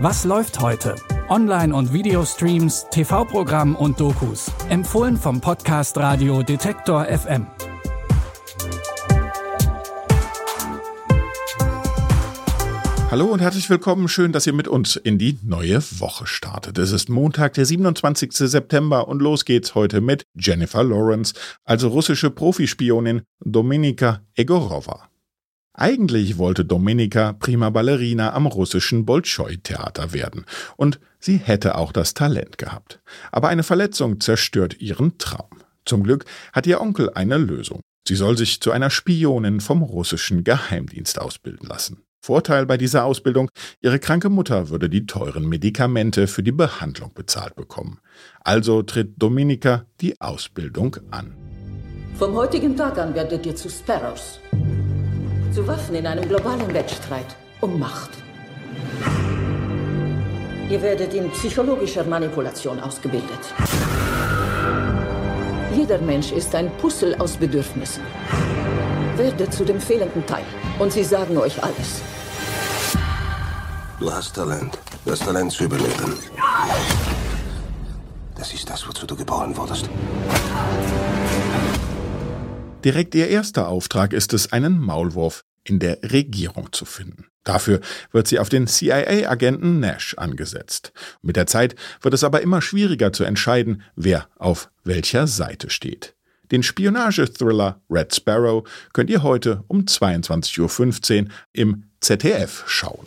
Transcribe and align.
Was 0.00 0.24
läuft 0.24 0.60
heute? 0.60 0.94
Online- 1.28 1.74
und 1.74 1.92
Videostreams, 1.92 2.86
TV-Programm 2.88 3.74
und 3.74 3.98
Dokus. 3.98 4.48
Empfohlen 4.68 5.16
vom 5.16 5.40
Podcast 5.40 5.98
Radio 5.98 6.44
Detektor 6.44 7.04
FM. 7.06 7.48
Hallo 13.10 13.24
und 13.26 13.40
herzlich 13.40 13.68
willkommen. 13.68 14.06
Schön, 14.06 14.30
dass 14.30 14.46
ihr 14.46 14.52
mit 14.52 14.68
uns 14.68 14.94
in 14.94 15.18
die 15.18 15.36
neue 15.42 15.82
Woche 15.98 16.28
startet. 16.28 16.78
Es 16.78 16.92
ist 16.92 17.08
Montag, 17.08 17.54
der 17.54 17.66
27. 17.66 18.32
September 18.34 19.08
und 19.08 19.20
los 19.20 19.44
geht's 19.44 19.74
heute 19.74 20.00
mit 20.00 20.22
Jennifer 20.36 20.84
Lawrence, 20.84 21.34
also 21.64 21.88
russische 21.88 22.30
Profispionin 22.30 23.22
Dominika 23.40 24.20
Egorova. 24.36 25.08
Eigentlich 25.80 26.38
wollte 26.38 26.64
Dominika 26.64 27.34
prima 27.34 27.70
Ballerina 27.70 28.32
am 28.34 28.46
russischen 28.46 29.06
Bolschoi-Theater 29.06 30.12
werden 30.12 30.44
und 30.76 30.98
sie 31.20 31.36
hätte 31.36 31.76
auch 31.76 31.92
das 31.92 32.14
Talent 32.14 32.58
gehabt. 32.58 33.00
Aber 33.30 33.48
eine 33.48 33.62
Verletzung 33.62 34.18
zerstört 34.18 34.80
ihren 34.80 35.18
Traum. 35.18 35.60
Zum 35.84 36.02
Glück 36.02 36.24
hat 36.52 36.66
ihr 36.66 36.80
Onkel 36.80 37.10
eine 37.14 37.38
Lösung. 37.38 37.80
Sie 38.08 38.16
soll 38.16 38.36
sich 38.36 38.60
zu 38.60 38.72
einer 38.72 38.90
Spionin 38.90 39.60
vom 39.60 39.82
russischen 39.82 40.42
Geheimdienst 40.42 41.20
ausbilden 41.20 41.68
lassen. 41.68 42.02
Vorteil 42.20 42.66
bei 42.66 42.76
dieser 42.76 43.04
Ausbildung, 43.04 43.48
ihre 43.80 44.00
kranke 44.00 44.30
Mutter 44.30 44.70
würde 44.70 44.90
die 44.90 45.06
teuren 45.06 45.48
Medikamente 45.48 46.26
für 46.26 46.42
die 46.42 46.50
Behandlung 46.50 47.12
bezahlt 47.14 47.54
bekommen. 47.54 48.00
Also 48.40 48.82
tritt 48.82 49.22
Dominika 49.22 49.84
die 50.00 50.20
Ausbildung 50.20 50.96
an. 51.12 51.36
Vom 52.18 52.34
heutigen 52.34 52.76
Tag 52.76 52.98
an 52.98 53.14
werdet 53.14 53.46
ihr 53.46 53.54
zu 53.54 53.70
Sparrows. 53.70 54.40
Zu 55.52 55.66
Waffen 55.66 55.94
in 55.94 56.06
einem 56.06 56.28
globalen 56.28 56.72
Wettstreit 56.74 57.34
um 57.60 57.78
Macht. 57.78 58.10
Ihr 60.68 60.82
werdet 60.82 61.14
in 61.14 61.30
psychologischer 61.30 62.04
Manipulation 62.04 62.78
ausgebildet. 62.78 63.40
Jeder 65.74 65.98
Mensch 65.98 66.32
ist 66.32 66.54
ein 66.54 66.70
Puzzle 66.78 67.14
aus 67.18 67.36
Bedürfnissen. 67.36 68.02
Werdet 69.16 69.52
zu 69.52 69.64
dem 69.64 69.80
fehlenden 69.80 70.24
Teil 70.26 70.44
und 70.78 70.92
sie 70.92 71.04
sagen 71.04 71.38
euch 71.38 71.62
alles. 71.62 72.02
Du 73.98 74.12
hast 74.12 74.34
Talent. 74.34 74.78
Das 75.04 75.20
Talent 75.20 75.50
zu 75.52 75.64
überleben. 75.64 76.14
Das 78.36 78.52
ist 78.52 78.68
das, 78.68 78.86
wozu 78.86 79.06
du 79.06 79.16
geboren 79.16 79.56
wurdest. 79.56 79.88
Direkt 82.84 83.14
ihr 83.14 83.28
erster 83.28 83.68
Auftrag 83.68 84.12
ist 84.12 84.32
es, 84.34 84.52
einen 84.52 84.78
Maulwurf 84.78 85.44
in 85.68 85.78
der 85.78 85.98
Regierung 86.02 86.72
zu 86.72 86.84
finden. 86.84 87.26
Dafür 87.44 87.80
wird 88.12 88.28
sie 88.28 88.38
auf 88.38 88.48
den 88.48 88.66
CIA-Agenten 88.66 89.80
Nash 89.80 90.14
angesetzt. 90.18 90.92
Mit 91.22 91.36
der 91.36 91.46
Zeit 91.46 91.76
wird 92.02 92.14
es 92.14 92.24
aber 92.24 92.42
immer 92.42 92.60
schwieriger 92.60 93.12
zu 93.12 93.24
entscheiden, 93.24 93.82
wer 93.96 94.28
auf 94.36 94.70
welcher 94.84 95.26
Seite 95.26 95.70
steht. 95.70 96.14
Den 96.50 96.62
Spionage-Thriller 96.62 97.80
Red 97.90 98.14
Sparrow 98.14 98.68
könnt 98.92 99.10
ihr 99.10 99.22
heute 99.22 99.64
um 99.68 99.82
22.15 99.82 101.24
Uhr 101.24 101.28
im 101.52 101.84
ZDF 102.00 102.64
schauen. 102.66 103.06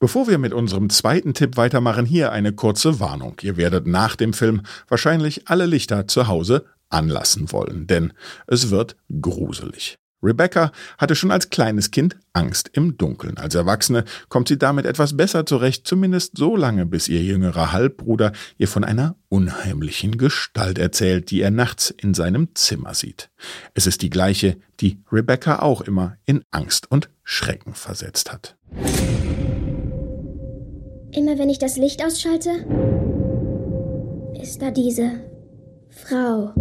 Bevor 0.00 0.28
wir 0.28 0.38
mit 0.38 0.52
unserem 0.52 0.90
zweiten 0.90 1.34
Tipp 1.34 1.56
weitermachen, 1.56 2.06
hier 2.06 2.30
eine 2.30 2.52
kurze 2.52 3.00
Warnung. 3.00 3.34
Ihr 3.42 3.56
werdet 3.56 3.86
nach 3.86 4.14
dem 4.14 4.32
Film 4.32 4.62
wahrscheinlich 4.86 5.48
alle 5.48 5.66
Lichter 5.66 6.06
zu 6.06 6.28
Hause 6.28 6.66
anlassen 6.90 7.52
wollen, 7.52 7.86
denn 7.86 8.12
es 8.46 8.70
wird 8.70 8.96
gruselig. 9.20 9.98
Rebecca 10.22 10.72
hatte 10.98 11.14
schon 11.14 11.30
als 11.30 11.50
kleines 11.50 11.90
Kind 11.90 12.16
Angst 12.32 12.70
im 12.72 12.96
Dunkeln. 12.96 13.38
Als 13.38 13.54
Erwachsene 13.54 14.04
kommt 14.28 14.48
sie 14.48 14.58
damit 14.58 14.84
etwas 14.84 15.16
besser 15.16 15.46
zurecht, 15.46 15.86
zumindest 15.86 16.36
so 16.36 16.56
lange, 16.56 16.86
bis 16.86 17.08
ihr 17.08 17.22
jüngerer 17.22 17.72
Halbbruder 17.72 18.32
ihr 18.56 18.68
von 18.68 18.84
einer 18.84 19.16
unheimlichen 19.28 20.18
Gestalt 20.18 20.78
erzählt, 20.78 21.30
die 21.30 21.40
er 21.40 21.50
nachts 21.50 21.90
in 21.90 22.14
seinem 22.14 22.48
Zimmer 22.54 22.94
sieht. 22.94 23.30
Es 23.74 23.86
ist 23.86 24.02
die 24.02 24.10
gleiche, 24.10 24.56
die 24.80 25.00
Rebecca 25.12 25.60
auch 25.60 25.82
immer 25.82 26.16
in 26.24 26.42
Angst 26.50 26.90
und 26.90 27.10
Schrecken 27.22 27.74
versetzt 27.74 28.32
hat. 28.32 28.56
Immer 31.12 31.38
wenn 31.38 31.48
ich 31.48 31.58
das 31.58 31.76
Licht 31.76 32.04
ausschalte, 32.04 32.50
ist 34.40 34.60
da 34.62 34.70
diese 34.70 35.20
Frau. 35.90 36.54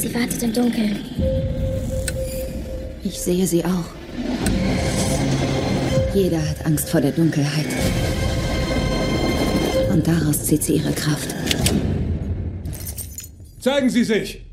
Sie 0.00 0.14
wartet 0.14 0.42
im 0.42 0.54
Dunkeln. 0.54 0.96
Ich 3.04 3.20
sehe 3.20 3.46
sie 3.46 3.62
auch. 3.62 3.84
Jeder 6.14 6.38
hat 6.38 6.64
Angst 6.64 6.88
vor 6.88 7.02
der 7.02 7.12
Dunkelheit. 7.12 7.66
Und 9.92 10.08
daraus 10.08 10.46
zieht 10.46 10.64
sie 10.64 10.76
ihre 10.76 10.92
Kraft. 10.92 11.34
Zeigen 13.60 13.90
Sie 13.90 14.04
sich! 14.04 14.46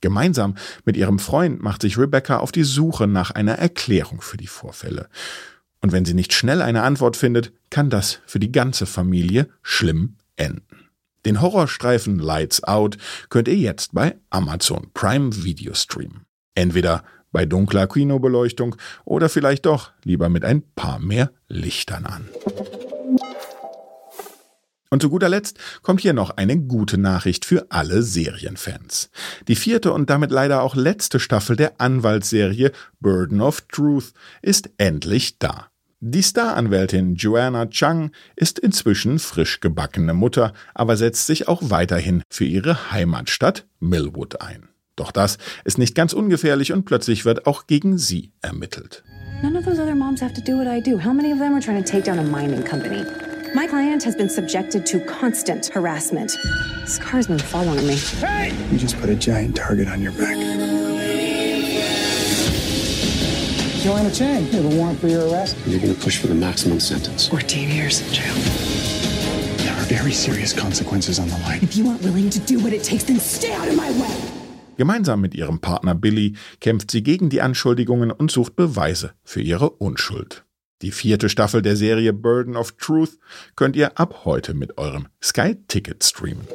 Gemeinsam 0.00 0.54
mit 0.86 0.96
ihrem 0.96 1.18
Freund 1.18 1.62
macht 1.62 1.82
sich 1.82 1.98
Rebecca 1.98 2.38
auf 2.38 2.50
die 2.50 2.64
Suche 2.64 3.06
nach 3.06 3.30
einer 3.30 3.58
Erklärung 3.58 4.22
für 4.22 4.38
die 4.38 4.46
Vorfälle. 4.46 5.10
Und 5.82 5.92
wenn 5.92 6.06
sie 6.06 6.14
nicht 6.14 6.32
schnell 6.32 6.62
eine 6.62 6.82
Antwort 6.82 7.18
findet, 7.18 7.52
kann 7.68 7.90
das 7.90 8.20
für 8.24 8.38
die 8.38 8.52
ganze 8.52 8.86
Familie 8.86 9.50
schlimm 9.62 10.16
enden. 10.36 10.69
Den 11.24 11.40
Horrorstreifen 11.40 12.18
Lights 12.18 12.64
Out 12.64 12.96
könnt 13.28 13.48
ihr 13.48 13.56
jetzt 13.56 13.94
bei 13.94 14.16
Amazon 14.30 14.90
Prime 14.94 15.44
Video 15.44 15.74
streamen. 15.74 16.24
Entweder 16.54 17.04
bei 17.32 17.46
dunkler 17.46 17.86
Kinobeleuchtung 17.86 18.76
oder 19.04 19.28
vielleicht 19.28 19.66
doch 19.66 19.92
lieber 20.02 20.28
mit 20.28 20.44
ein 20.44 20.62
paar 20.74 20.98
mehr 20.98 21.30
Lichtern 21.48 22.06
an. 22.06 22.28
Und 24.92 25.02
zu 25.02 25.10
guter 25.10 25.28
Letzt 25.28 25.58
kommt 25.82 26.00
hier 26.00 26.12
noch 26.12 26.30
eine 26.30 26.58
gute 26.58 26.98
Nachricht 26.98 27.44
für 27.44 27.66
alle 27.70 28.02
Serienfans. 28.02 29.10
Die 29.46 29.54
vierte 29.54 29.92
und 29.92 30.10
damit 30.10 30.32
leider 30.32 30.62
auch 30.62 30.74
letzte 30.74 31.20
Staffel 31.20 31.54
der 31.54 31.80
Anwaltsserie 31.80 32.72
Burden 32.98 33.40
of 33.40 33.60
Truth 33.68 34.12
ist 34.42 34.70
endlich 34.78 35.38
da. 35.38 35.69
Die 36.02 36.22
Staranwältin 36.22 37.14
Joanna 37.16 37.66
Chung 37.66 38.10
ist 38.34 38.58
inzwischen 38.58 39.18
frisch 39.18 39.60
gebackene 39.60 40.14
Mutter, 40.14 40.54
aber 40.72 40.96
setzt 40.96 41.26
sich 41.26 41.46
auch 41.46 41.60
weiterhin 41.64 42.22
für 42.30 42.46
ihre 42.46 42.90
Heimatstadt 42.90 43.66
Millwood 43.80 44.40
ein. 44.40 44.70
Doch 44.96 45.12
das 45.12 45.36
ist 45.64 45.76
nicht 45.76 45.94
ganz 45.94 46.14
ungefährlich 46.14 46.72
und 46.72 46.86
plötzlich 46.86 47.26
wird 47.26 47.46
auch 47.46 47.66
gegen 47.66 47.98
sie 47.98 48.32
ermittelt. 48.40 49.04
None 49.42 49.58
of 49.58 49.66
those 49.66 49.78
other 49.78 49.94
moms 49.94 50.22
have 50.22 50.32
to 50.32 50.40
do 50.40 50.56
what 50.56 50.66
I 50.66 50.80
do. 50.80 50.98
How 50.98 51.12
many 51.12 51.34
of 51.34 51.38
them 51.38 51.52
are 51.52 51.60
trying 51.60 51.84
to 51.84 51.90
take 51.90 52.04
down 52.04 52.18
a 52.18 52.22
mining 52.22 52.64
company? 52.64 53.04
My 53.54 53.66
client 53.66 54.02
has 54.06 54.16
been 54.16 54.30
subjected 54.30 54.86
to 54.86 55.00
constant 55.00 55.66
harassment. 55.66 56.38
This 56.80 56.98
car's 56.98 57.26
been 57.26 57.38
following 57.38 57.86
me. 57.86 57.96
Hey! 58.20 58.54
You 58.70 58.78
just 58.78 58.98
put 59.00 59.10
a 59.10 59.16
giant 59.16 59.54
target 59.54 59.88
on 59.88 60.00
your 60.00 60.12
back. 60.12 60.36
Joanna 63.80 64.10
Chang, 64.10 64.44
you 64.44 64.60
have 64.60 64.66
a 64.66 64.76
warrant 64.76 65.00
for 65.00 65.08
your 65.08 65.26
arrest? 65.30 65.56
You're 65.66 65.80
going 65.80 65.94
to 65.94 65.98
push 65.98 66.18
for 66.18 66.26
the 66.26 66.34
maximum 66.34 66.80
sentence. 66.80 67.26
14 67.28 67.70
years 67.70 68.02
in 68.02 68.12
jail. 68.12 68.34
There 69.56 69.72
are 69.72 69.86
very 69.88 70.12
serious 70.12 70.52
consequences 70.52 71.18
on 71.18 71.28
the 71.28 71.38
line. 71.38 71.60
If 71.62 71.78
you 71.78 71.88
aren't 71.88 72.02
willing 72.02 72.28
to 72.28 72.38
do 72.40 72.58
what 72.58 72.74
it 72.74 72.84
takes, 72.84 73.04
then 73.04 73.18
stay 73.18 73.54
out 73.54 73.68
of 73.68 73.76
my 73.76 73.90
way. 73.92 74.14
Gemeinsam 74.76 75.22
mit 75.22 75.34
ihrem 75.34 75.60
Partner 75.60 75.94
Billy 75.94 76.34
kämpft 76.60 76.90
sie 76.90 77.02
gegen 77.02 77.30
die 77.30 77.40
Anschuldigungen 77.40 78.10
und 78.10 78.30
sucht 78.30 78.54
Beweise 78.54 79.14
für 79.24 79.40
ihre 79.40 79.70
Unschuld. 79.70 80.44
Die 80.82 80.92
vierte 80.92 81.30
Staffel 81.30 81.62
der 81.62 81.76
Serie 81.76 82.12
Burden 82.12 82.56
of 82.56 82.72
Truth 82.72 83.18
könnt 83.56 83.76
ihr 83.76 83.98
ab 83.98 84.26
heute 84.26 84.52
mit 84.52 84.76
eurem 84.76 85.06
Sky 85.22 85.56
Ticket 85.68 86.04
streamen. 86.04 86.46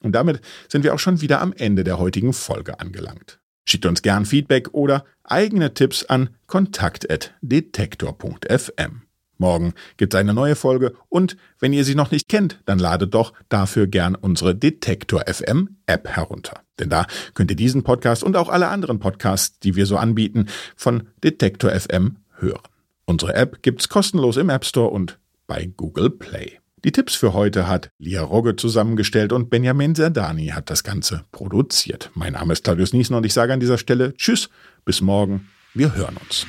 Und 0.00 0.12
damit 0.16 0.40
sind 0.68 0.82
wir 0.82 0.94
auch 0.94 0.98
schon 0.98 1.20
wieder 1.20 1.40
am 1.40 1.52
Ende 1.52 1.84
der 1.84 2.00
heutigen 2.00 2.32
Folge 2.32 2.80
angelangt. 2.80 3.38
Schickt 3.64 3.86
uns 3.86 4.02
gern 4.02 4.26
Feedback 4.26 4.68
oder 4.72 5.04
eigene 5.22 5.72
Tipps 5.74 6.04
an 6.04 6.30
kontakt.detektor.fm. 6.46 9.02
Morgen 9.38 9.74
gibt 9.96 10.14
es 10.14 10.20
eine 10.20 10.32
neue 10.32 10.54
Folge 10.54 10.94
und 11.08 11.36
wenn 11.58 11.72
ihr 11.72 11.84
sie 11.84 11.96
noch 11.96 12.10
nicht 12.10 12.28
kennt, 12.28 12.60
dann 12.66 12.78
ladet 12.78 13.14
doch 13.14 13.32
dafür 13.48 13.86
gern 13.86 14.14
unsere 14.14 14.54
Detektor 14.54 15.24
FM 15.26 15.76
App 15.86 16.08
herunter. 16.08 16.60
Denn 16.78 16.88
da 16.88 17.06
könnt 17.34 17.50
ihr 17.50 17.56
diesen 17.56 17.82
Podcast 17.82 18.22
und 18.22 18.36
auch 18.36 18.48
alle 18.48 18.68
anderen 18.68 19.00
Podcasts, 19.00 19.58
die 19.58 19.76
wir 19.76 19.86
so 19.86 19.96
anbieten, 19.96 20.46
von 20.76 21.08
Detektor 21.22 21.72
FM 21.72 22.18
hören. 22.36 22.62
Unsere 23.06 23.34
App 23.34 23.62
gibt's 23.62 23.88
kostenlos 23.88 24.36
im 24.36 24.50
App 24.50 24.64
Store 24.64 24.90
und 24.90 25.18
bei 25.46 25.70
Google 25.76 26.10
Play. 26.10 26.58
Die 26.84 26.92
Tipps 26.92 27.14
für 27.14 27.32
heute 27.32 27.66
hat 27.66 27.90
Lia 27.98 28.22
Rogge 28.22 28.56
zusammengestellt 28.56 29.32
und 29.32 29.48
Benjamin 29.48 29.94
Serdani 29.94 30.48
hat 30.48 30.68
das 30.68 30.84
Ganze 30.84 31.24
produziert. 31.32 32.10
Mein 32.12 32.34
Name 32.34 32.52
ist 32.52 32.62
Claudius 32.62 32.92
Niesen 32.92 33.16
und 33.16 33.24
ich 33.24 33.32
sage 33.32 33.54
an 33.54 33.60
dieser 33.60 33.78
Stelle 33.78 34.12
Tschüss, 34.14 34.50
bis 34.84 35.00
morgen, 35.00 35.48
wir 35.72 35.94
hören 35.94 36.18
uns. 36.18 36.46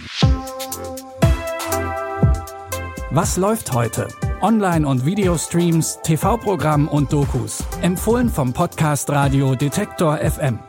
Was 3.12 3.38
läuft 3.38 3.72
heute? 3.72 4.10
Online- 4.42 4.86
und 4.86 5.06
Videostreams, 5.06 6.00
TV-Programm 6.04 6.90
und 6.90 7.14
Dokus. 7.14 7.64
Empfohlen 7.82 8.28
vom 8.28 8.52
Podcast 8.52 9.10
Radio 9.10 9.56
Detektor 9.56 10.18
FM. 10.18 10.60